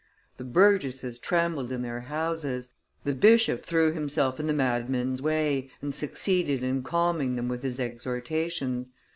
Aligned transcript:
The 0.37 0.43
burgesses 0.45 1.19
trembled 1.19 1.71
in 1.71 1.83
their 1.83 1.99
houses; 2.01 2.69
the 3.03 3.13
bishop 3.13 3.63
threw 3.63 3.93
himself 3.93 4.39
in 4.39 4.47
the 4.47 4.51
madmen's 4.51 5.21
way 5.21 5.69
and 5.79 5.93
succeeded 5.93 6.63
in 6.63 6.81
calming 6.81 7.35
them 7.35 7.47
with 7.47 7.61
his 7.61 7.79
exhortations. 7.79 8.89